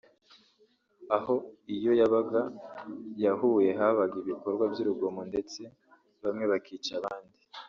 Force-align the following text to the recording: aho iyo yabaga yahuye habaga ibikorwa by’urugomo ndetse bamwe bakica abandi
aho 1.15 1.35
iyo 1.75 1.91
yabaga 1.99 2.41
yahuye 3.23 3.69
habaga 3.79 4.15
ibikorwa 4.23 4.63
by’urugomo 4.71 5.21
ndetse 5.29 5.61
bamwe 6.23 6.45
bakica 6.53 6.93
abandi 7.01 7.37